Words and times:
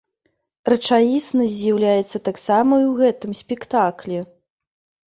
Рэчаіснасць 0.73 1.57
з'яўляецца 1.57 2.17
таксама 2.31 2.73
і 2.85 2.87
ў 2.91 2.99
гэтым 3.05 3.31
спектаклі. 3.45 4.19